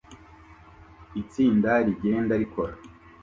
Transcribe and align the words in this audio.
Itsinda 1.21 1.71
rigenda 1.85 2.33
rikora 2.41 2.73